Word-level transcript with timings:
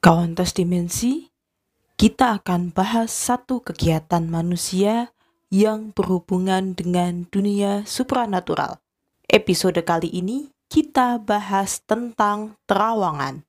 Kawantas 0.00 0.56
Dimensi, 0.56 1.28
kita 2.00 2.40
akan 2.40 2.72
bahas 2.72 3.12
satu 3.12 3.60
kegiatan 3.60 4.24
manusia 4.24 5.12
yang 5.52 5.92
berhubungan 5.92 6.72
dengan 6.72 7.28
dunia 7.28 7.84
supranatural. 7.84 8.80
Episode 9.28 9.84
kali 9.84 10.08
ini 10.08 10.56
kita 10.72 11.20
bahas 11.20 11.84
tentang 11.84 12.56
terawangan. 12.64 13.44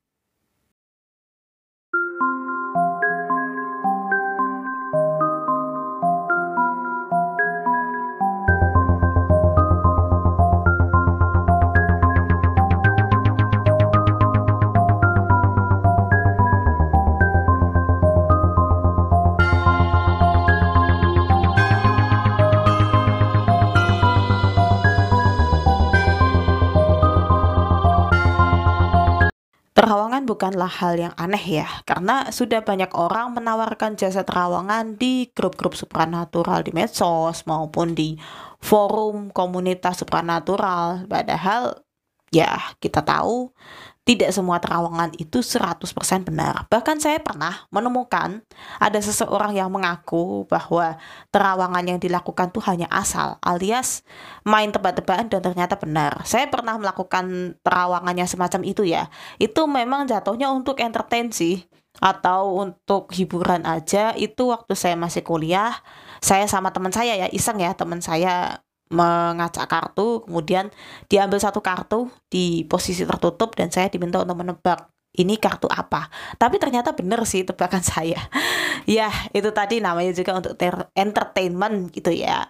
Bukanlah 30.52 30.68
hal 30.84 30.94
yang 31.00 31.14
aneh 31.16 31.64
ya, 31.64 31.68
karena 31.88 32.28
sudah 32.28 32.60
banyak 32.60 32.92
orang 32.92 33.32
menawarkan 33.32 33.96
jasa 33.96 34.20
terawangan 34.20 35.00
di 35.00 35.32
grup-grup 35.32 35.72
supranatural 35.72 36.60
di 36.60 36.76
medsos 36.76 37.48
maupun 37.48 37.96
di 37.96 38.20
forum 38.60 39.32
komunitas 39.32 40.04
supranatural. 40.04 41.08
Padahal 41.08 41.80
ya 42.28 42.60
kita 42.84 43.00
tahu 43.00 43.48
tidak 44.02 44.34
semua 44.34 44.58
terawangan 44.58 45.14
itu 45.14 45.38
100% 45.38 45.78
benar. 46.26 46.66
Bahkan 46.66 46.98
saya 46.98 47.22
pernah 47.22 47.70
menemukan 47.70 48.42
ada 48.82 48.98
seseorang 48.98 49.54
yang 49.54 49.70
mengaku 49.70 50.42
bahwa 50.50 50.98
terawangan 51.30 51.84
yang 51.86 51.98
dilakukan 52.02 52.50
itu 52.50 52.58
hanya 52.66 52.90
asal, 52.90 53.38
alias 53.38 54.02
main 54.42 54.74
tebak-tebakan 54.74 55.30
dan 55.30 55.40
ternyata 55.46 55.78
benar. 55.78 56.18
Saya 56.26 56.50
pernah 56.50 56.74
melakukan 56.82 57.54
terawangan 57.62 58.14
yang 58.18 58.26
semacam 58.26 58.60
itu 58.66 58.82
ya. 58.82 59.06
Itu 59.38 59.70
memang 59.70 60.10
jatuhnya 60.10 60.50
untuk 60.50 60.82
entertain 60.82 61.30
sih 61.30 61.62
atau 62.02 62.58
untuk 62.58 63.14
hiburan 63.14 63.62
aja 63.68 64.16
itu 64.18 64.48
waktu 64.48 64.72
saya 64.72 64.96
masih 64.96 65.20
kuliah 65.20 65.76
saya 66.24 66.48
sama 66.48 66.72
teman 66.72 66.90
saya 66.90 67.14
ya 67.14 67.28
iseng 67.28 67.60
ya 67.60 67.76
teman 67.76 68.00
saya 68.00 68.64
mengacak 68.92 69.66
kartu, 69.66 70.22
kemudian 70.28 70.68
diambil 71.08 71.40
satu 71.40 71.64
kartu 71.64 72.12
di 72.28 72.68
posisi 72.68 73.02
tertutup 73.08 73.56
dan 73.56 73.72
saya 73.72 73.88
diminta 73.88 74.20
untuk 74.20 74.36
menebak 74.38 74.92
ini 75.12 75.36
kartu 75.36 75.68
apa. 75.68 76.08
Tapi 76.40 76.56
ternyata 76.56 76.96
benar 76.96 77.24
sih 77.28 77.44
tebakan 77.44 77.84
saya. 77.92 78.20
ya, 78.88 79.08
itu 79.36 79.48
tadi 79.52 79.80
namanya 79.80 80.12
juga 80.16 80.40
untuk 80.40 80.56
entertainment 80.96 81.92
gitu 81.92 82.12
ya. 82.12 82.48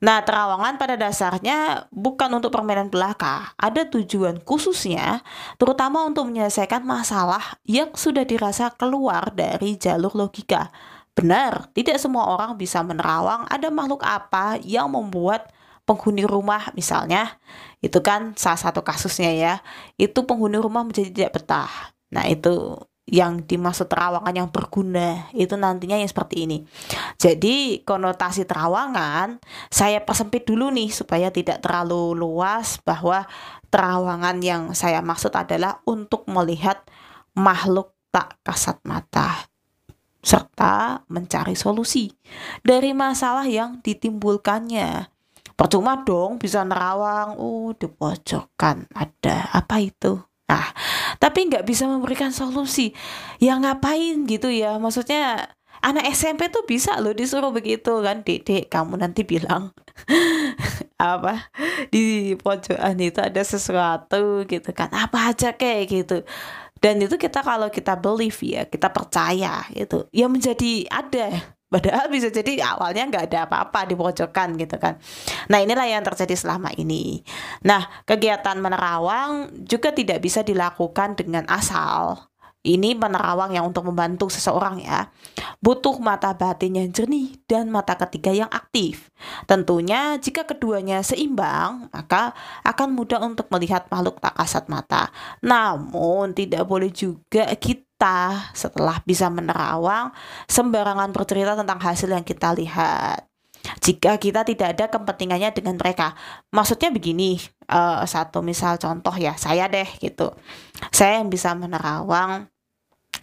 Nah, 0.00 0.24
terawangan 0.24 0.80
pada 0.80 0.96
dasarnya 0.96 1.90
bukan 1.92 2.32
untuk 2.32 2.48
permainan 2.48 2.88
belaka. 2.88 3.52
Ada 3.60 3.92
tujuan 3.92 4.40
khususnya, 4.40 5.20
terutama 5.60 6.00
untuk 6.08 6.32
menyelesaikan 6.32 6.80
masalah 6.80 7.60
yang 7.68 7.92
sudah 7.92 8.24
dirasa 8.24 8.72
keluar 8.72 9.28
dari 9.36 9.76
jalur 9.76 10.16
logika. 10.16 10.72
Benar, 11.12 11.68
tidak 11.76 12.00
semua 12.00 12.32
orang 12.32 12.56
bisa 12.56 12.80
menerawang 12.80 13.44
ada 13.50 13.68
makhluk 13.68 14.00
apa 14.00 14.56
yang 14.64 14.88
membuat 14.88 15.52
penghuni 15.90 16.22
rumah 16.22 16.70
misalnya 16.78 17.34
itu 17.82 17.98
kan 17.98 18.38
salah 18.38 18.62
satu 18.62 18.86
kasusnya 18.86 19.34
ya 19.34 19.54
itu 19.98 20.22
penghuni 20.22 20.62
rumah 20.62 20.86
menjadi 20.86 21.10
tidak 21.10 21.42
betah 21.42 21.90
nah 22.14 22.30
itu 22.30 22.78
yang 23.10 23.42
dimaksud 23.42 23.90
terawangan 23.90 24.30
yang 24.30 24.48
berguna 24.54 25.26
itu 25.34 25.58
nantinya 25.58 25.98
yang 25.98 26.06
seperti 26.06 26.46
ini. 26.46 26.58
Jadi 27.18 27.82
konotasi 27.82 28.46
terawangan 28.46 29.42
saya 29.66 29.98
persempit 30.06 30.46
dulu 30.46 30.70
nih 30.70 30.94
supaya 30.94 31.34
tidak 31.34 31.58
terlalu 31.58 32.14
luas 32.14 32.78
bahwa 32.86 33.26
terawangan 33.74 34.38
yang 34.40 34.62
saya 34.78 35.02
maksud 35.02 35.34
adalah 35.34 35.82
untuk 35.90 36.22
melihat 36.30 36.86
makhluk 37.34 37.90
tak 38.14 38.38
kasat 38.46 38.78
mata 38.86 39.50
serta 40.20 41.00
mencari 41.08 41.56
solusi 41.56 42.12
dari 42.62 42.94
masalah 42.94 43.48
yang 43.48 43.82
ditimbulkannya. 43.82 45.19
Percuma 45.60 46.00
dong 46.08 46.40
bisa 46.40 46.64
nerawang, 46.64 47.36
oh 47.36 47.76
di 47.76 47.84
pojokan 47.84 48.88
ada. 48.96 49.52
Apa 49.52 49.76
itu? 49.84 50.16
Nah, 50.48 50.72
tapi 51.20 51.52
nggak 51.52 51.68
bisa 51.68 51.84
memberikan 51.84 52.32
solusi. 52.32 52.96
Ya 53.44 53.60
ngapain 53.60 54.24
gitu 54.24 54.48
ya? 54.48 54.80
Maksudnya 54.80 55.52
anak 55.84 56.08
SMP 56.16 56.48
tuh 56.48 56.64
bisa 56.64 56.96
loh 57.04 57.12
disuruh 57.12 57.52
begitu 57.52 58.00
kan, 58.00 58.24
Dek, 58.24 58.72
kamu 58.72 59.04
nanti 59.04 59.28
bilang 59.28 59.76
apa? 60.96 61.52
Di 61.92 62.40
pojokan 62.40 62.96
itu 62.96 63.20
ada 63.20 63.44
sesuatu 63.44 64.48
gitu 64.48 64.72
kan, 64.72 64.88
apa 64.96 65.28
aja 65.28 65.52
kayak 65.52 65.92
gitu. 65.92 66.24
Dan 66.80 67.04
itu 67.04 67.20
kita 67.20 67.44
kalau 67.44 67.68
kita 67.68 68.00
believe 68.00 68.40
ya 68.40 68.64
kita 68.64 68.88
percaya 68.88 69.68
itu 69.76 70.08
ya 70.16 70.32
menjadi 70.32 70.88
ada 70.88 71.59
Padahal 71.70 72.10
bisa 72.10 72.28
jadi 72.34 72.66
awalnya 72.66 73.06
nggak 73.06 73.24
ada 73.30 73.46
apa-apa 73.46 73.86
di 73.86 73.94
pojokan 73.94 74.58
gitu 74.58 74.76
kan. 74.76 74.98
Nah 75.46 75.62
inilah 75.62 75.86
yang 75.86 76.02
terjadi 76.02 76.34
selama 76.34 76.74
ini. 76.74 77.22
Nah 77.62 77.86
kegiatan 78.02 78.58
menerawang 78.58 79.62
juga 79.70 79.94
tidak 79.94 80.18
bisa 80.18 80.42
dilakukan 80.42 81.14
dengan 81.14 81.46
asal 81.46 82.30
ini 82.60 82.92
menerawang 82.92 83.56
yang 83.56 83.72
untuk 83.72 83.88
membantu 83.88 84.28
seseorang 84.28 84.84
ya. 84.84 85.08
Butuh 85.64 85.96
mata 85.96 86.36
batin 86.36 86.76
yang 86.76 86.88
jernih 86.92 87.40
dan 87.48 87.72
mata 87.72 87.96
ketiga 87.96 88.36
yang 88.36 88.52
aktif. 88.52 89.08
Tentunya 89.48 90.20
jika 90.20 90.44
keduanya 90.44 91.00
seimbang, 91.00 91.88
maka 91.88 92.36
akan 92.60 92.92
mudah 92.92 93.24
untuk 93.24 93.48
melihat 93.48 93.88
makhluk 93.88 94.20
tak 94.20 94.36
kasat 94.36 94.68
mata. 94.68 95.08
Namun 95.40 96.36
tidak 96.36 96.68
boleh 96.68 96.92
juga 96.92 97.48
kita 98.00 98.48
setelah 98.56 98.96
bisa 99.04 99.28
menerawang 99.28 100.08
sembarangan 100.48 101.12
bercerita 101.12 101.52
tentang 101.52 101.76
hasil 101.76 102.08
yang 102.08 102.24
kita 102.24 102.56
lihat 102.56 103.28
jika 103.84 104.16
kita 104.16 104.40
tidak 104.40 104.72
ada 104.72 104.88
kepentingannya 104.88 105.52
dengan 105.52 105.76
mereka. 105.76 106.16
Maksudnya 106.48 106.88
begini, 106.88 107.36
uh, 107.68 108.00
satu 108.08 108.40
misal 108.40 108.80
contoh 108.80 109.12
ya, 109.20 109.36
saya 109.36 109.68
deh 109.68 109.84
gitu. 110.00 110.32
Saya 110.88 111.20
yang 111.20 111.28
bisa 111.28 111.52
menerawang 111.52 112.48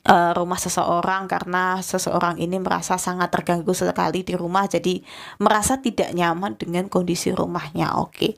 uh, 0.08 0.32
rumah 0.34 0.58
seseorang 0.58 1.28
karena 1.28 1.84
seseorang 1.84 2.40
ini 2.40 2.58
merasa 2.58 2.96
sangat 2.96 3.30
terganggu 3.30 3.76
sekali 3.76 4.24
di 4.24 4.34
rumah 4.34 4.66
jadi 4.66 5.04
merasa 5.44 5.78
tidak 5.78 6.16
nyaman 6.16 6.56
dengan 6.56 6.88
kondisi 6.88 7.36
rumahnya 7.36 8.00
oke 8.00 8.16
okay. 8.16 8.34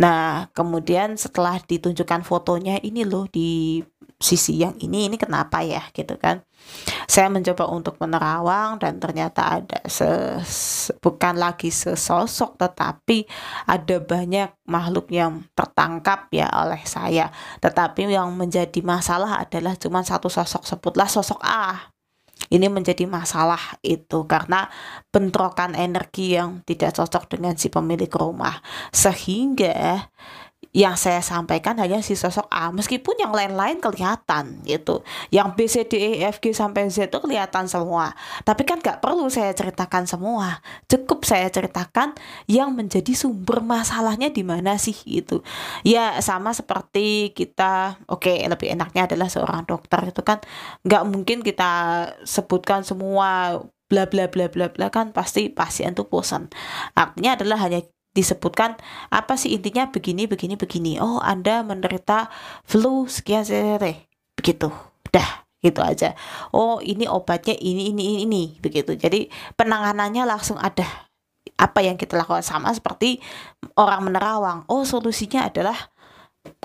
nah 0.00 0.48
kemudian 0.56 1.14
setelah 1.20 1.60
ditunjukkan 1.60 2.24
fotonya 2.24 2.80
ini 2.80 3.04
loh 3.04 3.28
di 3.28 3.84
sisi 4.18 4.64
yang 4.64 4.74
ini 4.80 5.12
ini 5.12 5.16
kenapa 5.20 5.60
ya 5.60 5.84
gitu 5.92 6.16
kan 6.16 6.40
saya 7.04 7.28
mencoba 7.28 7.68
untuk 7.68 8.00
menerawang 8.00 8.80
dan 8.80 8.96
ternyata 8.96 9.60
ada 9.60 9.78
se, 9.86 10.08
bukan 10.98 11.36
lagi 11.36 11.68
sesosok 11.68 12.56
tetapi 12.56 13.28
ada 13.68 13.96
banyak 14.00 14.48
makhluk 14.64 15.12
yang 15.12 15.44
tertangkap 15.52 16.28
ya 16.32 16.48
oleh 16.50 16.80
saya. 16.88 17.28
Tetapi 17.60 18.08
yang 18.08 18.32
menjadi 18.34 18.80
masalah 18.80 19.44
adalah 19.44 19.76
cuma 19.76 20.00
satu 20.00 20.32
sosok 20.32 20.64
sebutlah 20.64 21.08
sosok 21.08 21.40
A. 21.44 21.92
Ini 22.50 22.68
menjadi 22.68 23.08
masalah 23.08 23.80
itu 23.80 24.28
karena 24.28 24.68
bentrokan 25.08 25.72
energi 25.72 26.36
yang 26.36 26.60
tidak 26.66 26.92
cocok 26.92 27.38
dengan 27.38 27.56
si 27.56 27.72
pemilik 27.72 28.10
rumah. 28.10 28.60
Sehingga 28.92 30.12
yang 30.74 30.98
saya 30.98 31.22
sampaikan 31.22 31.78
hanya 31.78 32.02
si 32.02 32.18
sosok 32.18 32.50
A. 32.50 32.74
Meskipun 32.74 33.14
yang 33.22 33.30
lain-lain 33.30 33.78
kelihatan 33.78 34.60
gitu. 34.66 35.06
Yang 35.30 35.48
B 35.54 35.58
C 35.70 35.74
D 35.86 35.92
E 35.94 36.10
F 36.26 36.42
G 36.42 36.50
sampai 36.50 36.90
Z 36.90 37.08
itu 37.08 37.18
kelihatan 37.22 37.70
semua. 37.70 38.12
Tapi 38.42 38.66
kan 38.66 38.82
gak 38.82 38.98
perlu 38.98 39.30
saya 39.30 39.54
ceritakan 39.54 40.10
semua. 40.10 40.58
Cukup 40.90 41.22
saya 41.22 41.46
ceritakan 41.46 42.18
yang 42.50 42.74
menjadi 42.74 43.14
sumber 43.14 43.62
masalahnya 43.62 44.34
di 44.34 44.42
mana 44.42 44.74
sih 44.76 44.96
itu 45.06 45.40
ya 45.86 46.18
sama 46.18 46.50
seperti 46.50 47.30
kita 47.36 48.02
oke 48.10 48.26
okay, 48.26 48.44
lebih 48.50 48.74
enaknya 48.74 49.06
adalah 49.06 49.30
seorang 49.30 49.62
dokter 49.64 50.10
itu 50.10 50.20
kan 50.26 50.42
nggak 50.82 51.04
mungkin 51.06 51.40
kita 51.46 51.70
sebutkan 52.26 52.82
semua 52.82 53.60
bla 53.86 54.04
bla 54.08 54.26
bla 54.26 54.50
bla 54.50 54.66
bla 54.72 54.86
kan 54.90 55.12
pasti 55.14 55.52
pasien 55.52 55.94
tuh 55.94 56.08
bosan 56.08 56.50
artinya 56.96 57.36
adalah 57.38 57.58
hanya 57.62 57.84
disebutkan 58.14 58.78
apa 59.10 59.34
sih 59.34 59.52
intinya 59.52 59.90
begini 59.90 60.30
begini 60.30 60.54
begini. 60.54 60.92
Oh 61.02 61.18
anda 61.18 61.60
menderita 61.66 62.30
flu 62.62 63.10
sekian 63.10 63.42
sere 63.42 64.08
begitu. 64.38 64.70
Dah 65.10 65.44
gitu 65.60 65.82
aja. 65.82 66.14
Oh 66.54 66.78
ini 66.78 67.10
obatnya 67.10 67.58
ini 67.58 67.90
ini 67.90 68.22
ini 68.22 68.42
begitu. 68.62 68.94
Jadi 68.94 69.28
penanganannya 69.58 70.22
langsung 70.24 70.56
ada. 70.56 70.86
Apa 71.54 71.84
yang 71.84 71.94
kita 72.00 72.18
lakukan 72.18 72.42
sama 72.42 72.72
seperti 72.72 73.20
orang 73.76 74.08
menerawang. 74.08 74.58
Oh 74.70 74.86
solusinya 74.86 75.50
adalah 75.50 75.76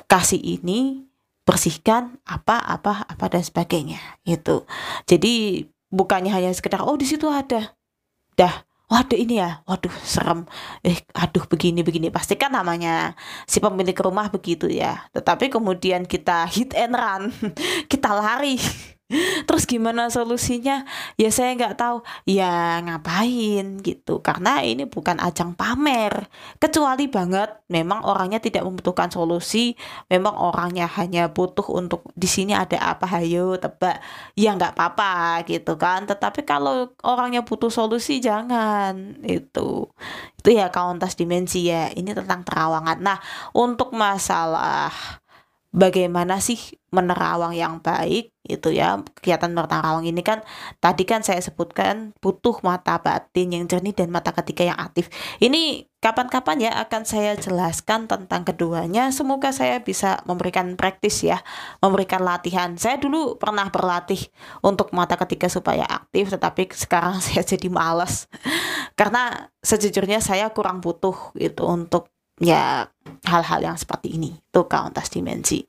kasih 0.08 0.40
ini 0.40 1.06
bersihkan 1.44 2.22
apa 2.30 2.62
apa 2.62 3.10
apa 3.10 3.26
dan 3.26 3.42
sebagainya. 3.42 3.98
Itu 4.22 4.70
jadi 5.10 5.66
bukannya 5.90 6.30
hanya 6.30 6.54
sekedar 6.54 6.86
oh 6.86 6.94
di 6.94 7.10
situ 7.10 7.26
ada. 7.26 7.74
Dah 8.38 8.69
waduh 8.90 9.16
ini 9.16 9.40
ya. 9.40 9.62
Waduh 9.70 9.94
serem. 10.02 10.50
Eh 10.84 11.00
aduh 11.14 11.46
begini 11.46 11.86
begini. 11.86 12.10
Pasti 12.10 12.36
kan 12.36 12.52
namanya 12.52 13.14
si 13.46 13.62
pemilik 13.62 13.96
rumah 13.96 14.28
begitu 14.34 14.68
ya. 14.68 15.08
Tetapi 15.14 15.48
kemudian 15.54 16.04
kita 16.10 16.50
hit 16.50 16.74
and 16.76 16.98
run. 16.98 17.24
Kita 17.92 18.12
lari 18.12 18.58
Terus 19.50 19.66
gimana 19.66 20.14
solusinya? 20.14 20.86
Ya 21.18 21.34
saya 21.34 21.58
nggak 21.58 21.82
tahu. 21.82 22.06
Ya 22.30 22.78
ngapain 22.86 23.82
gitu. 23.82 24.22
Karena 24.22 24.62
ini 24.62 24.86
bukan 24.86 25.18
ajang 25.18 25.58
pamer. 25.58 26.30
Kecuali 26.62 27.10
banget 27.10 27.66
memang 27.74 28.06
orangnya 28.06 28.38
tidak 28.38 28.70
membutuhkan 28.70 29.10
solusi. 29.10 29.74
Memang 30.14 30.38
orangnya 30.38 30.86
hanya 30.86 31.34
butuh 31.34 31.66
untuk 31.74 32.06
di 32.14 32.30
sini 32.30 32.54
ada 32.54 32.78
apa 32.94 33.10
hayo 33.18 33.58
tebak. 33.58 33.98
Ya 34.38 34.54
nggak 34.54 34.78
apa-apa 34.78 35.42
gitu 35.50 35.74
kan. 35.82 36.06
Tetapi 36.06 36.46
kalau 36.46 36.94
orangnya 37.02 37.42
butuh 37.42 37.74
solusi 37.74 38.22
jangan 38.22 39.26
itu. 39.26 39.90
Itu 40.38 40.50
ya 40.54 40.70
kauntas 40.70 41.18
dimensi 41.18 41.66
ya. 41.66 41.90
Ini 41.90 42.14
tentang 42.14 42.46
terawangan. 42.46 43.02
Nah, 43.02 43.18
untuk 43.58 43.92
masalah 43.98 45.19
bagaimana 45.70 46.42
sih 46.42 46.80
menerawang 46.90 47.54
yang 47.54 47.78
baik 47.80 48.34
itu 48.50 48.74
ya. 48.74 48.98
Kegiatan 49.18 49.54
menerawang 49.54 50.10
ini 50.10 50.26
kan 50.26 50.42
tadi 50.82 51.06
kan 51.06 51.22
saya 51.22 51.38
sebutkan 51.38 52.18
butuh 52.18 52.58
mata 52.66 52.98
batin 52.98 53.54
yang 53.54 53.66
jernih 53.70 53.94
dan 53.94 54.10
mata 54.10 54.34
ketiga 54.34 54.74
yang 54.74 54.80
aktif. 54.82 55.14
Ini 55.38 55.86
kapan-kapan 56.02 56.58
ya 56.66 56.72
akan 56.82 57.06
saya 57.06 57.38
jelaskan 57.38 58.10
tentang 58.10 58.42
keduanya. 58.42 59.14
Semoga 59.14 59.54
saya 59.54 59.86
bisa 59.86 60.26
memberikan 60.26 60.74
praktis 60.74 61.22
ya 61.22 61.38
memberikan 61.86 62.26
latihan. 62.26 62.74
Saya 62.74 62.98
dulu 62.98 63.38
pernah 63.38 63.70
berlatih 63.70 64.34
untuk 64.66 64.90
mata 64.98 65.14
ketiga 65.22 65.46
supaya 65.46 65.86
aktif 65.86 66.34
tetapi 66.34 66.74
sekarang 66.74 67.22
saya 67.26 67.46
jadi 67.46 67.70
males. 67.70 68.26
Karena 68.98 69.54
sejujurnya 69.62 70.20
saya 70.26 70.50
kurang 70.50 70.82
butuh 70.82 71.38
itu 71.38 71.62
untuk 71.62 72.10
ya 72.40 72.88
hal-hal 73.28 73.60
yang 73.62 73.78
seperti 73.78 74.16
ini. 74.16 74.32
Itu 74.36 74.66
kauntas 74.66 75.12
dimensi. 75.12 75.64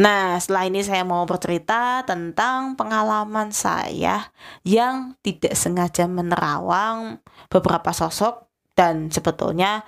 Nah 0.00 0.40
setelah 0.40 0.66
ini 0.66 0.80
saya 0.80 1.04
mau 1.04 1.22
bercerita 1.28 2.02
tentang 2.08 2.74
pengalaman 2.74 3.52
saya 3.52 4.32
yang 4.64 5.14
tidak 5.20 5.54
sengaja 5.54 6.08
menerawang 6.08 7.20
beberapa 7.52 7.92
sosok 7.92 8.48
dan 8.72 9.12
sebetulnya 9.12 9.84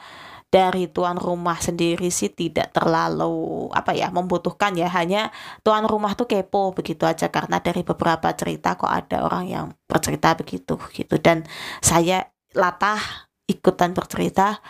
dari 0.53 0.85
tuan 0.93 1.17
rumah 1.17 1.56
sendiri 1.56 2.12
sih 2.12 2.29
tidak 2.29 2.76
terlalu 2.76 3.73
apa 3.73 3.97
ya 3.97 4.12
membutuhkan 4.12 4.76
ya. 4.76 4.93
Hanya 4.93 5.32
tuan 5.64 5.88
rumah 5.88 6.12
tuh 6.12 6.29
kepo 6.29 6.76
begitu 6.76 7.09
aja 7.09 7.32
karena 7.32 7.56
dari 7.64 7.81
beberapa 7.81 8.29
cerita 8.37 8.76
kok 8.76 8.93
ada 8.93 9.25
orang 9.25 9.49
yang 9.49 9.67
bercerita 9.88 10.37
begitu 10.37 10.76
gitu. 10.93 11.17
Dan 11.17 11.49
saya 11.81 12.29
latah 12.53 13.00
ikutan 13.49 13.97
bercerita 13.97 14.61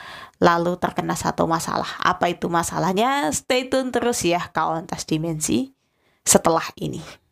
lalu 0.43 0.75
terkena 0.83 1.15
satu 1.15 1.47
masalah. 1.47 2.03
Apa 2.03 2.35
itu 2.35 2.51
masalahnya? 2.51 3.31
Stay 3.31 3.71
tune 3.71 3.95
terus 3.95 4.27
ya 4.27 4.51
kawan 4.51 4.91
tas 4.91 5.07
dimensi 5.07 5.71
setelah 6.27 6.67
ini. 6.83 7.23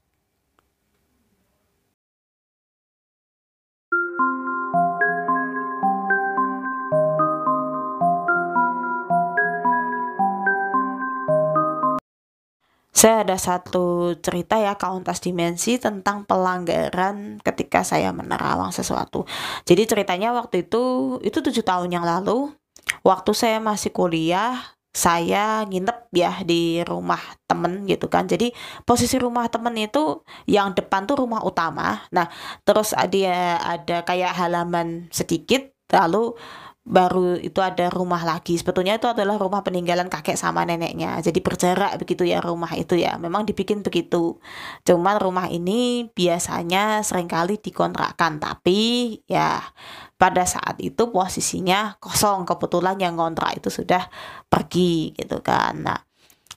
saya 13.00 13.24
ada 13.24 13.40
satu 13.40 14.12
cerita 14.20 14.60
ya 14.60 14.76
kauntas 14.76 15.24
dimensi 15.24 15.80
tentang 15.80 16.28
pelanggaran 16.28 17.40
ketika 17.40 17.80
saya 17.80 18.12
menerawang 18.12 18.76
sesuatu. 18.76 19.24
Jadi 19.64 19.88
ceritanya 19.88 20.36
waktu 20.36 20.68
itu 20.68 21.16
itu 21.24 21.40
tujuh 21.40 21.64
tahun 21.64 21.96
yang 21.96 22.04
lalu 22.04 22.52
waktu 23.06 23.32
saya 23.36 23.58
masih 23.62 23.90
kuliah 23.94 24.58
saya 24.90 25.62
nginep 25.70 26.10
ya 26.10 26.42
di 26.42 26.82
rumah 26.82 27.22
temen 27.46 27.86
gitu 27.86 28.10
kan. 28.10 28.26
Jadi 28.26 28.50
posisi 28.82 29.16
rumah 29.22 29.46
temen 29.46 29.74
itu 29.78 30.26
yang 30.50 30.74
depan 30.74 31.06
tuh 31.06 31.22
rumah 31.22 31.46
utama. 31.46 32.02
Nah 32.10 32.26
terus 32.66 32.90
dia 33.06 33.58
ada 33.62 34.02
kayak 34.02 34.34
halaman 34.34 35.06
sedikit 35.14 35.70
lalu 35.90 36.34
baru 36.80 37.36
itu 37.36 37.60
ada 37.60 37.92
rumah 37.92 38.24
lagi. 38.24 38.56
Sebetulnya 38.56 38.96
itu 38.96 39.06
adalah 39.06 39.36
rumah 39.36 39.60
peninggalan 39.60 40.08
kakek 40.08 40.34
sama 40.34 40.64
neneknya. 40.64 41.20
Jadi 41.20 41.38
berjarak 41.44 42.00
begitu 42.00 42.24
ya 42.24 42.40
rumah 42.40 42.72
itu 42.74 42.96
ya. 42.96 43.20
Memang 43.20 43.44
dibikin 43.44 43.84
begitu. 43.84 44.40
Cuman 44.88 45.20
rumah 45.20 45.46
ini 45.52 46.08
biasanya 46.10 47.04
sering 47.04 47.28
kali 47.28 47.60
dikontrakkan. 47.60 48.40
Tapi 48.40 49.20
ya 49.28 49.60
pada 50.16 50.44
saat 50.48 50.80
itu 50.80 51.12
posisinya 51.12 52.00
kosong. 52.00 52.48
Kebetulan 52.48 52.96
yang 52.96 53.20
ngontrak 53.20 53.60
itu 53.60 53.68
sudah 53.68 54.08
pergi 54.48 55.12
gitu 55.14 55.44
kan. 55.44 55.84
Nah 55.84 56.00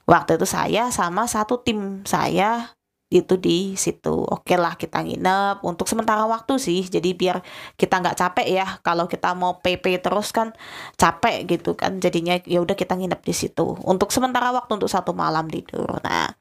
waktu 0.08 0.40
itu 0.40 0.48
saya 0.48 0.88
sama 0.88 1.28
satu 1.28 1.60
tim 1.60 2.04
saya 2.08 2.76
itu 3.14 3.38
di 3.38 3.78
situ. 3.78 4.10
Oke 4.10 4.58
lah 4.58 4.74
kita 4.74 5.06
nginep 5.06 5.62
untuk 5.62 5.86
sementara 5.86 6.26
waktu 6.26 6.58
sih. 6.58 6.82
Jadi 6.82 7.14
biar 7.14 7.38
kita 7.78 8.02
nggak 8.02 8.18
capek 8.18 8.46
ya. 8.50 8.66
Kalau 8.82 9.06
kita 9.06 9.36
mau 9.38 9.62
PP 9.62 10.02
terus 10.02 10.34
kan 10.34 10.50
capek 10.98 11.46
gitu 11.46 11.78
kan. 11.78 12.02
Jadinya 12.02 12.34
ya 12.42 12.58
udah 12.58 12.74
kita 12.74 12.98
nginep 12.98 13.20
di 13.22 13.34
situ. 13.34 13.78
Untuk 13.86 14.10
sementara 14.10 14.50
waktu 14.50 14.74
untuk 14.74 14.90
satu 14.90 15.14
malam 15.14 15.46
tidur. 15.46 16.02
Nah 16.02 16.34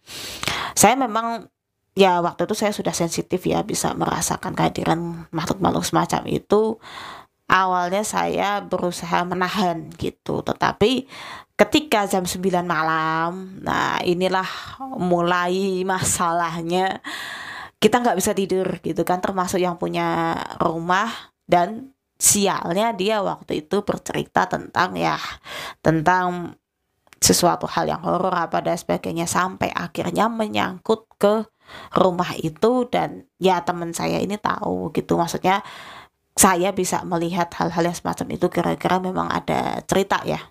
saya 0.73 0.97
memang 0.97 1.45
ya 1.93 2.19
waktu 2.25 2.49
itu 2.49 2.55
saya 2.57 2.73
sudah 2.73 2.93
sensitif 2.93 3.45
ya 3.45 3.61
bisa 3.61 3.93
merasakan 3.93 4.57
kehadiran 4.57 5.29
makhluk-makhluk 5.29 5.85
semacam 5.85 6.25
itu 6.25 6.81
awalnya 7.53 8.01
saya 8.01 8.65
berusaha 8.65 9.21
menahan 9.21 9.93
gitu 10.01 10.41
tetapi 10.41 11.05
ketika 11.53 12.09
jam 12.09 12.25
9 12.25 12.41
malam 12.65 13.61
nah 13.61 14.01
inilah 14.01 14.49
mulai 14.97 15.85
masalahnya. 15.85 16.99
Kita 17.77 17.99
nggak 17.99 18.15
bisa 18.15 18.31
tidur 18.31 18.79
gitu 18.79 19.03
kan 19.03 19.19
termasuk 19.19 19.59
yang 19.59 19.75
punya 19.75 20.39
rumah 20.55 21.11
dan 21.43 21.91
sialnya 22.15 22.95
dia 22.95 23.19
waktu 23.19 23.67
itu 23.67 23.83
bercerita 23.83 24.47
tentang 24.47 24.95
ya 24.95 25.19
tentang 25.83 26.55
sesuatu 27.19 27.67
hal 27.67 27.91
yang 27.91 27.99
horor 27.99 28.31
apa 28.31 28.63
dan 28.63 28.79
sebagainya 28.79 29.27
sampai 29.27 29.67
akhirnya 29.71 30.31
menyangkut 30.31 31.11
ke 31.19 31.43
rumah 31.95 32.31
itu. 32.39 32.87
Dan 32.87 33.27
ya 33.35 33.59
teman 33.67 33.91
saya 33.91 34.19
ini 34.23 34.39
tahu 34.39 34.95
gitu 34.95 35.19
maksudnya 35.19 35.59
saya 36.33 36.73
bisa 36.73 37.05
melihat 37.05 37.47
hal-hal 37.53 37.85
yang 37.85 37.97
semacam 37.97 38.27
itu 38.33 38.49
kira-kira 38.49 38.97
memang 38.97 39.29
ada 39.29 39.81
cerita 39.85 40.21
ya. 40.25 40.41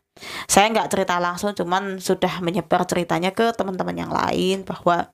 Saya 0.47 0.71
nggak 0.71 0.89
cerita 0.93 1.19
langsung 1.19 1.57
cuman 1.57 1.99
sudah 1.99 2.39
menyebar 2.39 2.87
ceritanya 2.87 3.35
ke 3.35 3.51
teman-teman 3.57 3.97
yang 3.97 4.13
lain 4.13 4.63
bahwa 4.63 5.11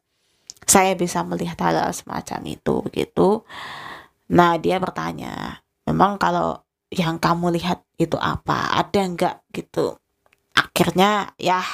saya 0.68 0.92
bisa 0.92 1.24
melihat 1.24 1.56
hal-hal 1.64 1.88
semacam 1.96 2.40
itu 2.44 2.74
begitu. 2.84 3.42
Nah 4.28 4.60
dia 4.60 4.76
bertanya 4.76 5.64
memang 5.88 6.20
kalau 6.20 6.60
yang 6.92 7.16
kamu 7.16 7.56
lihat 7.56 7.80
itu 7.96 8.20
apa? 8.20 8.76
Ada 8.76 9.00
nggak? 9.08 9.36
Gitu. 9.48 9.96
Akhirnya 10.52 11.32
ya 11.40 11.64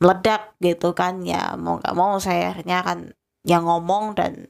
meledak 0.00 0.56
gitu 0.64 0.96
kan 0.96 1.20
ya 1.24 1.56
mau 1.60 1.76
nggak 1.76 1.92
mau 1.92 2.16
saya 2.16 2.56
akhirnya 2.56 2.80
kan 2.80 2.98
yang 3.44 3.68
ngomong 3.68 4.16
dan 4.16 4.48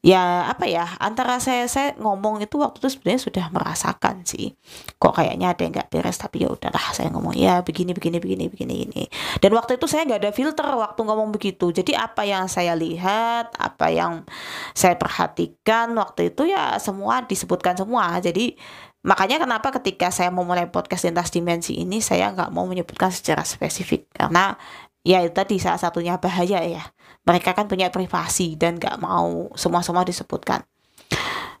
ya 0.00 0.48
apa 0.48 0.64
ya 0.64 0.96
antara 0.96 1.36
saya 1.44 1.68
saya 1.68 1.92
ngomong 2.00 2.40
itu 2.40 2.56
waktu 2.56 2.80
itu 2.80 2.88
sebenarnya 2.96 3.20
sudah 3.20 3.46
merasakan 3.52 4.24
sih. 4.24 4.56
Kok 4.96 5.12
kayaknya 5.20 5.52
ada 5.52 5.60
yang 5.60 5.72
nggak 5.76 5.92
beres 5.92 6.16
tapi 6.16 6.44
ya 6.44 6.48
udahlah 6.48 6.96
saya 6.96 7.12
ngomong 7.12 7.36
ya 7.36 7.60
begini 7.60 7.92
begini 7.92 8.16
begini 8.16 8.44
begini 8.48 8.74
ini 8.88 9.02
dan 9.44 9.52
waktu 9.52 9.76
itu 9.76 9.84
saya 9.84 10.08
nggak 10.08 10.20
ada 10.24 10.32
filter 10.32 10.66
waktu 10.72 11.00
ngomong 11.04 11.30
begitu. 11.36 11.68
Jadi 11.68 11.92
apa 11.92 12.24
yang 12.24 12.48
saya 12.48 12.72
lihat 12.72 13.52
apa 13.60 13.92
yang 13.92 14.24
saya 14.72 14.96
perhatikan 14.96 15.92
waktu 15.96 16.32
itu 16.32 16.48
ya 16.48 16.80
semua 16.80 17.20
disebutkan 17.24 17.76
semua. 17.76 18.16
Jadi 18.24 18.56
Makanya 19.00 19.40
kenapa 19.40 19.72
ketika 19.80 20.12
saya 20.12 20.28
mau 20.28 20.44
mulai 20.44 20.68
podcast 20.68 21.08
lintas 21.08 21.32
dimensi 21.32 21.72
ini 21.72 22.04
saya 22.04 22.36
nggak 22.36 22.52
mau 22.52 22.68
menyebutkan 22.68 23.08
secara 23.08 23.48
spesifik. 23.48 24.04
Karena 24.12 24.60
ya 25.06 25.24
itu 25.24 25.32
tadi 25.32 25.56
salah 25.56 25.80
satunya 25.80 26.20
bahaya 26.20 26.60
ya. 26.64 26.84
Mereka 27.24 27.52
kan 27.56 27.68
punya 27.68 27.92
privasi 27.92 28.56
dan 28.56 28.80
nggak 28.80 29.00
mau 29.00 29.52
semua-semua 29.56 30.04
disebutkan. 30.04 30.64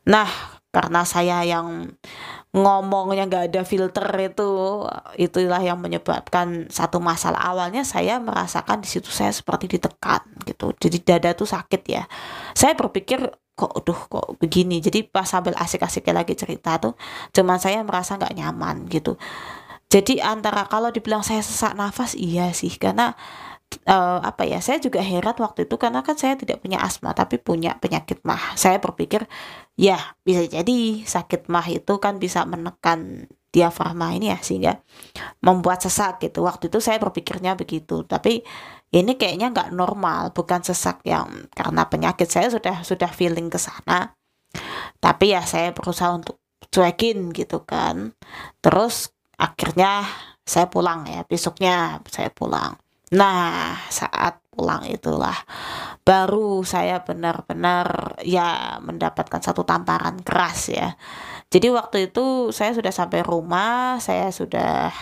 Nah, 0.08 0.28
karena 0.70 1.02
saya 1.02 1.42
yang 1.44 1.98
ngomongnya 2.50 3.26
nggak 3.26 3.44
ada 3.50 3.62
filter 3.62 4.06
itu 4.22 4.50
itulah 5.18 5.62
yang 5.62 5.78
menyebabkan 5.78 6.70
satu 6.70 6.98
masalah. 7.02 7.42
Awalnya 7.42 7.82
saya 7.86 8.18
merasakan 8.22 8.82
di 8.82 8.88
situ 8.90 9.10
saya 9.10 9.30
seperti 9.34 9.66
ditekan 9.78 10.22
gitu. 10.46 10.72
Jadi 10.78 10.98
dada 11.02 11.30
tuh 11.34 11.46
sakit 11.46 11.82
ya. 11.86 12.06
Saya 12.54 12.74
berpikir 12.78 13.18
kok 13.54 13.72
aduh 13.76 14.00
kok 14.08 14.26
begini? 14.40 14.80
Jadi 14.80 15.04
pas 15.04 15.26
sambil 15.28 15.52
asik-asiknya 15.58 16.24
lagi 16.24 16.34
cerita 16.38 16.80
tuh 16.80 16.94
cuman 17.34 17.58
saya 17.60 17.84
merasa 17.84 18.16
nggak 18.16 18.34
nyaman 18.34 18.88
gitu 18.88 19.20
jadi 19.90 20.22
antara 20.22 20.70
kalau 20.70 20.94
dibilang 20.94 21.26
saya 21.26 21.42
sesak 21.42 21.74
nafas 21.74 22.14
iya 22.14 22.54
sih. 22.54 22.70
Karena 22.78 23.10
uh, 23.90 24.22
apa 24.22 24.46
ya 24.46 24.62
saya 24.62 24.78
juga 24.78 25.02
heran 25.02 25.34
waktu 25.34 25.66
itu 25.66 25.74
karena 25.82 26.06
kan 26.06 26.14
saya 26.14 26.38
tidak 26.38 26.62
punya 26.62 26.78
asma 26.78 27.10
tapi 27.10 27.42
punya 27.42 27.74
penyakit 27.82 28.22
mah. 28.22 28.54
Saya 28.54 28.78
berpikir 28.78 29.26
ya 29.74 29.98
bisa 30.22 30.46
jadi 30.46 30.78
sakit 31.02 31.50
mah 31.50 31.66
itu 31.66 31.98
kan 31.98 32.22
bisa 32.22 32.46
menekan 32.46 33.26
diafragma 33.50 34.14
ini 34.14 34.30
ya 34.30 34.38
sehingga 34.38 34.78
membuat 35.42 35.82
sesak 35.82 36.22
gitu. 36.22 36.46
Waktu 36.46 36.70
itu 36.70 36.78
saya 36.78 37.02
berpikirnya 37.02 37.58
begitu. 37.58 38.06
Tapi 38.06 38.46
ini 38.94 39.18
kayaknya 39.18 39.50
nggak 39.50 39.70
normal 39.74 40.30
bukan 40.30 40.62
sesak 40.62 41.02
yang 41.02 41.50
karena 41.50 41.82
penyakit. 41.90 42.30
Saya 42.30 42.46
sudah 42.46 42.86
sudah 42.86 43.10
feeling 43.10 43.50
ke 43.50 43.58
sana. 43.58 44.14
Tapi 45.02 45.34
ya 45.34 45.42
saya 45.42 45.74
berusaha 45.74 46.14
untuk 46.14 46.38
cuekin 46.70 47.34
gitu 47.34 47.66
kan. 47.66 48.14
Terus 48.62 49.10
akhirnya 49.40 50.04
saya 50.44 50.68
pulang 50.68 51.08
ya 51.08 51.24
besoknya 51.24 52.04
saya 52.12 52.28
pulang 52.28 52.76
Nah, 53.10 53.74
saat 53.90 54.38
pulang 54.54 54.86
itulah 54.86 55.34
baru 56.06 56.62
saya 56.62 57.02
benar-benar 57.02 58.18
ya 58.22 58.78
mendapatkan 58.78 59.42
satu 59.42 59.66
tamparan 59.66 60.22
keras 60.22 60.70
ya. 60.70 60.94
Jadi 61.50 61.74
waktu 61.74 62.10
itu 62.10 62.54
saya 62.54 62.70
sudah 62.70 62.94
sampai 62.94 63.26
rumah, 63.26 63.98
saya 63.98 64.30
sudah 64.30 64.94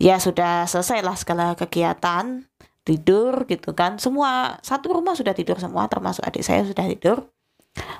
ya 0.00 0.16
sudah 0.16 0.64
selesai 0.64 1.04
lah 1.04 1.12
segala 1.12 1.52
kegiatan, 1.52 2.48
tidur 2.88 3.44
gitu 3.44 3.76
kan. 3.76 4.00
Semua 4.00 4.56
satu 4.64 4.96
rumah 4.96 5.12
sudah 5.12 5.36
tidur 5.36 5.60
semua 5.60 5.92
termasuk 5.92 6.24
adik 6.24 6.40
saya 6.40 6.64
sudah 6.64 6.88
tidur. 6.88 7.28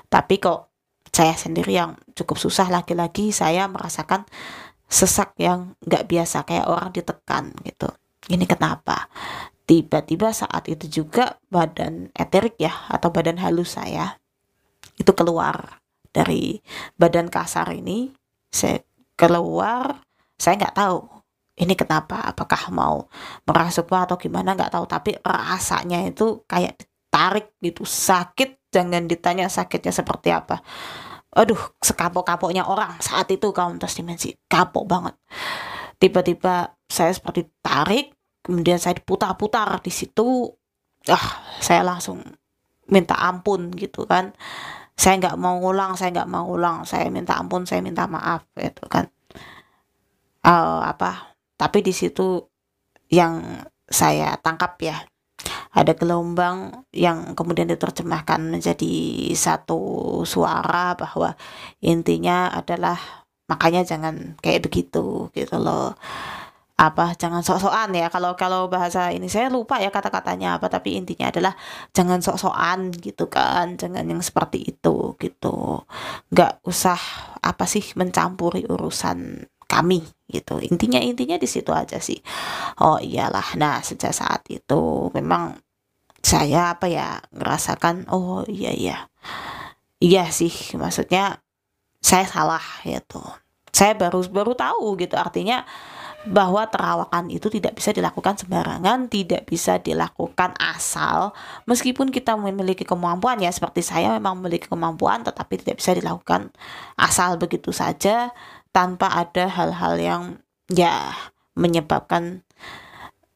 Tapi 0.09 0.41
kok 0.41 0.73
saya 1.13 1.37
sendiri 1.37 1.77
yang 1.77 1.93
cukup 2.17 2.41
susah 2.41 2.73
lagi-lagi 2.73 3.29
saya 3.29 3.69
merasakan 3.69 4.25
sesak 4.87 5.35
yang 5.37 5.75
nggak 5.83 6.07
biasa 6.07 6.47
kayak 6.47 6.67
orang 6.67 6.89
ditekan 6.95 7.51
gitu. 7.67 7.91
Ini 8.31 8.43
kenapa? 8.47 9.11
Tiba-tiba 9.67 10.31
saat 10.31 10.67
itu 10.71 11.03
juga 11.03 11.35
badan 11.51 12.11
eterik 12.15 12.55
ya 12.55 12.71
atau 12.87 13.11
badan 13.11 13.39
halus 13.39 13.75
saya 13.75 14.15
itu 14.95 15.11
keluar 15.11 15.83
dari 16.15 16.63
badan 16.95 17.27
kasar 17.27 17.75
ini. 17.75 18.15
Saya 18.47 18.79
keluar, 19.19 19.99
saya 20.39 20.55
nggak 20.55 20.75
tahu 20.79 21.17
ini 21.57 21.73
kenapa 21.73 22.21
apakah 22.21 22.69
mau 22.69 23.09
merasuk 23.43 23.89
atau 23.89 24.15
gimana 24.15 24.53
nggak 24.53 24.71
tahu 24.77 24.85
tapi 24.85 25.17
rasanya 25.25 26.05
itu 26.05 26.45
kayak 26.45 26.77
ditarik 26.77 27.57
gitu 27.59 27.81
sakit 27.81 28.69
jangan 28.69 29.09
ditanya 29.09 29.49
sakitnya 29.49 29.89
seperti 29.89 30.29
apa 30.29 30.61
aduh 31.37 31.77
sekapok-kapoknya 31.77 32.65
orang 32.65 32.97
saat 32.97 33.29
itu 33.29 33.53
kauntas 33.53 33.93
dimensi 33.93 34.33
kapok 34.49 34.89
banget. 34.89 35.15
Tiba-tiba 36.01 36.73
saya 36.89 37.13
seperti 37.13 37.45
tarik 37.61 38.17
kemudian 38.41 38.81
saya 38.81 38.97
diputar-putar 38.97 39.77
di 39.85 39.93
situ. 39.93 40.49
Ah 41.05 41.45
saya 41.61 41.85
langsung 41.85 42.25
minta 42.89 43.13
ampun 43.21 43.69
gitu 43.77 44.09
kan. 44.09 44.33
Saya 44.97 45.21
nggak 45.21 45.37
mau 45.37 45.61
ulang 45.61 45.93
saya 45.93 46.09
nggak 46.09 46.29
mau 46.29 46.49
ulang 46.49 46.81
saya 46.89 47.05
minta 47.13 47.37
ampun 47.37 47.69
saya 47.69 47.85
minta 47.85 48.09
maaf 48.09 48.49
gitu 48.57 48.89
kan. 48.89 49.05
Uh, 50.41 50.81
apa? 50.81 51.37
Tapi 51.53 51.85
di 51.85 51.93
situ 51.93 52.41
yang 53.13 53.61
saya 53.85 54.35
tangkap 54.41 54.73
ya 54.81 54.97
ada 55.77 55.93
gelombang 55.93 56.89
yang 56.89 57.37
kemudian 57.37 57.69
diterjemahkan 57.69 58.41
menjadi 58.49 58.95
satu 59.37 59.77
suara 60.25 60.97
bahwa 60.97 61.37
intinya 61.85 62.49
adalah 62.49 62.97
makanya 63.45 63.85
jangan 63.85 64.33
kayak 64.41 64.65
begitu 64.65 65.29
gitu 65.37 65.55
loh. 65.61 65.93
Apa 66.77 67.13
jangan 67.17 67.41
sok-sokan 67.45 67.93
ya. 67.93 68.09
Kalau 68.09 68.33
kalau 68.37 68.69
bahasa 68.69 69.13
ini 69.13 69.29
saya 69.29 69.49
lupa 69.53 69.77
ya 69.81 69.89
kata-katanya 69.93 70.57
apa 70.57 70.69
tapi 70.69 70.97
intinya 70.97 71.29
adalah 71.29 71.53
jangan 71.93 72.25
sok-sokan 72.25 72.93
gitu 72.97 73.29
kan. 73.29 73.77
Jangan 73.77 74.05
yang 74.09 74.21
seperti 74.25 74.73
itu 74.73 75.13
gitu. 75.21 75.85
Nggak 76.33 76.61
usah 76.65 76.97
apa 77.41 77.65
sih 77.69 77.85
mencampuri 77.97 78.65
urusan 78.65 79.45
kami 79.69 80.01
gitu. 80.29 80.57
Intinya 80.63 80.97
intinya 81.01 81.37
di 81.37 81.45
situ 81.45 81.69
aja 81.73 82.01
sih. 82.01 82.17
Oh 82.81 82.97
iyalah. 82.97 83.57
Nah 83.61 83.81
sejak 83.81 84.13
saat 84.13 84.45
itu 84.49 85.09
memang 85.13 85.66
saya 86.27 86.75
apa 86.75 86.91
ya 86.91 87.23
ngerasakan 87.31 88.11
oh 88.11 88.43
iya 88.51 88.75
iya. 88.75 88.97
Iya 90.03 90.27
sih 90.27 90.51
maksudnya 90.75 91.39
saya 92.03 92.27
salah 92.27 92.61
gitu. 92.83 93.23
Saya 93.71 93.95
baru 93.95 94.27
baru 94.27 94.51
tahu 94.51 94.99
gitu. 94.99 95.15
Artinya 95.15 95.63
bahwa 96.27 96.67
terawakan 96.67 97.31
itu 97.31 97.47
tidak 97.47 97.79
bisa 97.79 97.95
dilakukan 97.95 98.35
sembarangan, 98.35 99.07
tidak 99.07 99.47
bisa 99.47 99.79
dilakukan 99.79 100.51
asal, 100.59 101.31
meskipun 101.63 102.11
kita 102.11 102.35
memiliki 102.35 102.83
kemampuan 102.83 103.39
ya 103.39 103.47
seperti 103.47 103.79
saya 103.79 104.11
memang 104.19 104.43
memiliki 104.43 104.67
kemampuan, 104.67 105.23
tetapi 105.23 105.63
tidak 105.63 105.79
bisa 105.79 105.95
dilakukan 105.95 106.51
asal 106.99 107.39
begitu 107.39 107.71
saja 107.71 108.35
tanpa 108.75 109.07
ada 109.15 109.47
hal-hal 109.47 109.95
yang 109.95 110.23
ya 110.67 111.15
menyebabkan 111.55 112.43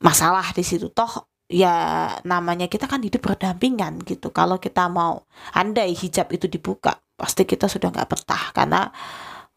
masalah 0.03 0.51
di 0.51 0.67
situ. 0.67 0.91
Toh 0.91 1.30
ya 1.51 1.75
namanya 2.23 2.71
kita 2.71 2.87
kan 2.87 3.03
hidup 3.03 3.21
berdampingan 3.21 3.99
gitu. 4.07 4.31
Kalau 4.31 4.57
kita 4.57 4.87
mau 4.87 5.27
andai 5.51 5.91
hijab 5.91 6.31
itu 6.31 6.47
dibuka 6.47 6.95
pasti 7.19 7.43
kita 7.43 7.67
sudah 7.67 7.91
nggak 7.91 8.07
betah. 8.07 8.43
Karena 8.55 8.87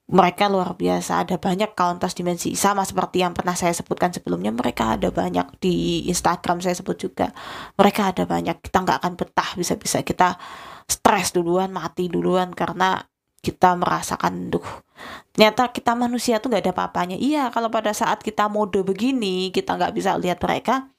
mereka 0.04 0.52
luar 0.52 0.76
biasa. 0.76 1.24
Ada 1.24 1.40
banyak 1.40 1.72
kauntas 1.72 2.12
dimensi. 2.12 2.52
Sama 2.58 2.84
seperti 2.84 3.24
yang 3.24 3.32
pernah 3.32 3.56
saya 3.56 3.72
sebutkan 3.72 4.12
sebelumnya 4.12 4.52
mereka 4.52 4.98
ada 4.98 5.08
banyak 5.08 5.62
di 5.62 6.04
Instagram 6.10 6.60
saya 6.60 6.76
sebut 6.76 6.98
juga. 6.98 7.32
Mereka 7.80 8.12
ada 8.12 8.28
banyak. 8.28 8.60
Kita 8.60 8.84
nggak 8.84 8.98
akan 9.00 9.12
betah. 9.16 9.50
Bisa-bisa 9.56 10.04
kita 10.04 10.36
stres 10.84 11.32
duluan 11.32 11.72
mati 11.72 12.12
duluan 12.12 12.52
karena 12.52 13.00
kita 13.44 13.76
merasakan 13.76 14.48
duh 14.48 14.64
ternyata 15.36 15.68
kita 15.68 15.92
manusia 15.92 16.40
tuh 16.40 16.48
nggak 16.48 16.64
ada 16.64 16.72
apa-apanya. 16.72 17.16
Iya 17.18 17.50
kalau 17.52 17.68
pada 17.68 17.92
saat 17.92 18.22
kita 18.24 18.48
mode 18.48 18.80
begini 18.86 19.50
kita 19.52 19.76
nggak 19.76 19.92
bisa 19.92 20.16
lihat 20.16 20.40
mereka 20.40 20.93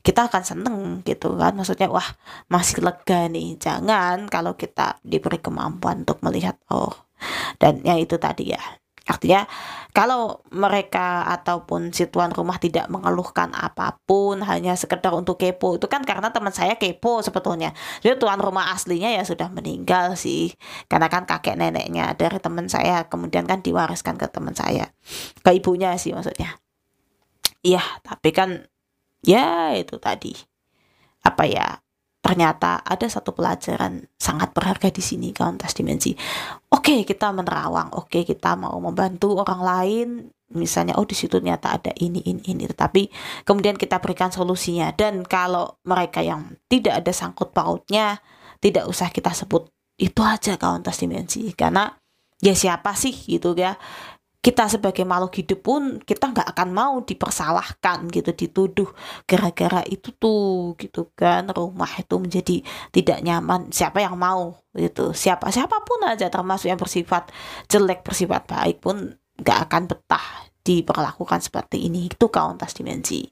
kita 0.00 0.28
akan 0.28 0.42
seneng 0.42 0.78
gitu 1.04 1.36
kan. 1.36 1.56
Maksudnya 1.56 1.88
wah 1.92 2.06
masih 2.52 2.82
lega 2.84 3.28
nih. 3.28 3.56
Jangan 3.60 4.26
kalau 4.28 4.54
kita 4.54 5.00
diberi 5.04 5.38
kemampuan 5.40 6.02
untuk 6.04 6.20
melihat 6.24 6.56
oh. 6.72 6.92
Dan 7.60 7.84
yang 7.84 8.00
itu 8.00 8.16
tadi 8.16 8.52
ya. 8.56 8.62
Artinya 9.10 9.42
kalau 9.90 10.46
mereka 10.54 11.26
ataupun 11.26 11.90
si 11.90 12.06
tuan 12.06 12.30
rumah 12.30 12.62
tidak 12.62 12.86
mengeluhkan 12.86 13.50
apa 13.50 13.98
pun 14.06 14.38
hanya 14.46 14.78
sekedar 14.78 15.10
untuk 15.10 15.34
kepo 15.34 15.74
itu 15.74 15.90
kan 15.90 16.06
karena 16.06 16.30
teman 16.30 16.54
saya 16.54 16.78
kepo 16.78 17.18
sebetulnya. 17.18 17.74
Jadi 18.06 18.22
tuan 18.22 18.38
rumah 18.38 18.70
aslinya 18.70 19.10
ya 19.10 19.26
sudah 19.26 19.50
meninggal 19.50 20.14
sih. 20.14 20.54
Karena 20.86 21.10
kan 21.10 21.26
kakek 21.26 21.58
neneknya 21.58 22.14
dari 22.14 22.38
teman 22.38 22.70
saya 22.70 23.10
kemudian 23.10 23.50
kan 23.50 23.66
diwariskan 23.66 24.14
ke 24.14 24.30
teman 24.30 24.54
saya. 24.54 24.94
Ke 25.42 25.58
ibunya 25.58 25.90
sih 25.98 26.14
maksudnya. 26.14 26.54
Iya 27.66 27.82
tapi 28.06 28.30
kan 28.30 28.70
ya 29.24 29.74
itu 29.76 29.96
tadi. 30.00 30.32
Apa 31.24 31.44
ya 31.44 31.80
ternyata 32.20 32.84
ada 32.84 33.08
satu 33.08 33.32
pelajaran 33.32 34.04
sangat 34.20 34.52
berharga 34.52 34.92
di 34.92 35.00
sini 35.00 35.32
kauntas 35.32 35.72
dimensi. 35.72 36.12
Oke, 36.68 37.02
kita 37.08 37.32
menerawang, 37.32 37.96
oke 37.96 38.22
kita 38.28 38.54
mau 38.60 38.76
membantu 38.76 39.40
orang 39.40 39.60
lain, 39.64 40.08
misalnya 40.52 41.00
oh 41.00 41.08
di 41.08 41.16
situ 41.16 41.40
ternyata 41.40 41.72
ada 41.74 41.90
ini 41.96 42.20
ini 42.28 42.44
ini, 42.44 42.68
tapi 42.70 43.08
kemudian 43.48 43.74
kita 43.80 43.98
berikan 44.04 44.28
solusinya. 44.28 44.92
Dan 44.92 45.24
kalau 45.24 45.80
mereka 45.88 46.20
yang 46.20 46.60
tidak 46.68 47.00
ada 47.02 47.12
sangkut 47.12 47.56
pautnya 47.56 48.20
tidak 48.60 48.84
usah 48.86 49.08
kita 49.08 49.32
sebut 49.32 49.72
itu 49.96 50.20
aja 50.20 50.60
kauntas 50.60 51.00
dimensi. 51.00 51.50
Karena 51.56 51.88
ya 52.44 52.52
siapa 52.52 52.92
sih 52.96 53.16
gitu 53.16 53.56
ya 53.56 53.80
kita 54.40 54.72
sebagai 54.72 55.04
makhluk 55.04 55.36
hidup 55.36 55.60
pun 55.60 56.00
kita 56.00 56.32
nggak 56.32 56.56
akan 56.56 56.68
mau 56.72 56.94
dipersalahkan 57.04 58.08
gitu 58.08 58.32
dituduh 58.32 58.88
gara-gara 59.28 59.84
itu 59.84 60.16
tuh 60.16 60.72
gitu 60.80 61.12
kan. 61.12 61.44
Rumah 61.52 62.00
itu 62.00 62.16
menjadi 62.16 62.56
tidak 62.88 63.20
nyaman. 63.20 63.68
Siapa 63.68 64.00
yang 64.00 64.16
mau 64.16 64.56
gitu? 64.72 65.12
Siapa 65.12 65.52
siapa 65.52 65.84
pun 65.84 66.00
aja 66.08 66.32
termasuk 66.32 66.72
yang 66.72 66.80
bersifat 66.80 67.28
jelek 67.68 68.00
bersifat 68.00 68.48
baik 68.48 68.80
pun 68.80 69.12
nggak 69.44 69.58
akan 69.68 69.82
betah 69.92 70.26
diperlakukan 70.64 71.44
seperti 71.44 71.92
ini. 71.92 72.08
Itu 72.08 72.32
kauntas 72.32 72.72
dimensi. 72.72 73.28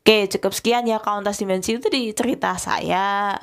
Oke 0.00 0.32
cukup 0.32 0.56
sekian 0.56 0.88
ya 0.88 1.04
kauntas 1.04 1.44
dimensi. 1.44 1.76
Itu 1.76 1.92
di 1.92 2.08
cerita 2.16 2.56
saya. 2.56 3.36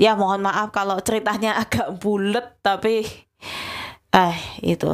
Ya 0.00 0.16
mohon 0.16 0.40
maaf 0.40 0.72
kalau 0.72 0.96
ceritanya 1.04 1.52
agak 1.62 2.00
bulat 2.00 2.56
tapi 2.64 3.04
eh 4.14 4.36
itu 4.64 4.88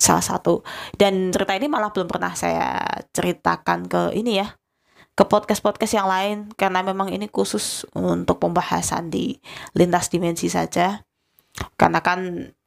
salah 0.00 0.24
satu. 0.24 0.64
Dan 0.96 1.28
cerita 1.30 1.52
ini 1.52 1.68
malah 1.68 1.92
belum 1.92 2.08
pernah 2.08 2.32
saya 2.32 2.80
ceritakan 3.12 3.84
ke 3.86 4.02
ini 4.16 4.40
ya 4.40 4.48
ke 5.12 5.28
podcast-podcast 5.28 5.94
yang 6.00 6.08
lain. 6.08 6.36
Karena 6.56 6.80
memang 6.80 7.12
ini 7.12 7.28
khusus 7.28 7.84
untuk 7.92 8.40
pembahasan 8.40 9.12
di 9.12 9.36
lintas 9.76 10.08
dimensi 10.08 10.48
saja. 10.48 11.04
karena 11.76 12.00
kan 12.00 12.20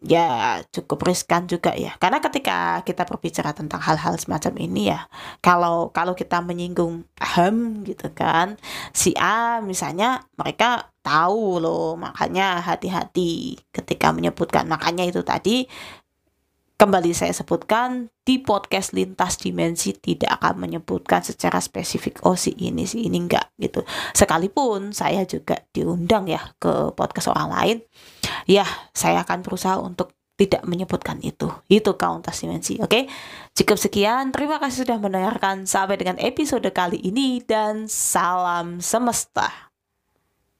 ya 0.04 0.60
cukup 0.70 1.08
riskan 1.08 1.48
juga 1.48 1.74
ya. 1.74 1.96
Karena 1.98 2.20
ketika 2.20 2.84
kita 2.84 3.08
berbicara 3.08 3.56
tentang 3.56 3.80
hal-hal 3.82 4.20
semacam 4.20 4.54
ini 4.60 4.92
ya 4.92 5.08
kalau 5.40 5.90
kalau 5.96 6.14
kita 6.14 6.44
menyinggung 6.44 7.08
ham 7.22 7.82
gitu 7.88 8.12
kan 8.12 8.60
si 8.92 9.16
A 9.18 9.64
misalnya 9.64 10.28
mereka 10.36 10.92
tahu 11.02 11.64
loh. 11.64 11.96
Makanya 11.96 12.60
hati-hati 12.62 13.58
ketika 13.72 14.12
menyebutkan. 14.12 14.68
Makanya 14.68 15.08
itu 15.08 15.24
tadi 15.24 15.66
Kembali 16.84 17.16
saya 17.16 17.32
sebutkan 17.32 18.12
di 18.28 18.44
podcast 18.44 18.92
lintas 18.92 19.40
dimensi 19.40 19.96
tidak 19.96 20.36
akan 20.36 20.68
menyebutkan 20.68 21.24
secara 21.24 21.64
spesifik 21.64 22.20
oh 22.28 22.36
si 22.36 22.52
ini 22.60 22.84
si 22.84 23.08
ini 23.08 23.24
enggak 23.24 23.56
gitu. 23.56 23.88
Sekalipun 24.12 24.92
saya 24.92 25.24
juga 25.24 25.64
diundang 25.72 26.28
ya 26.28 26.44
ke 26.60 26.92
podcast 26.92 27.32
orang 27.32 27.50
lain, 27.56 27.78
ya 28.52 28.68
saya 28.92 29.24
akan 29.24 29.40
berusaha 29.48 29.80
untuk 29.80 30.12
tidak 30.36 30.68
menyebutkan 30.68 31.24
itu. 31.24 31.48
Itu 31.72 31.96
kauntas 31.96 32.44
dimensi, 32.44 32.76
oke? 32.84 32.92
Okay? 32.92 33.04
Cukup 33.56 33.80
sekian. 33.80 34.36
Terima 34.36 34.60
kasih 34.60 34.84
sudah 34.84 35.00
mendengarkan. 35.00 35.64
Sampai 35.64 35.96
dengan 35.96 36.20
episode 36.20 36.68
kali 36.76 37.00
ini 37.00 37.40
dan 37.48 37.88
salam 37.88 38.84
semesta. 38.84 39.73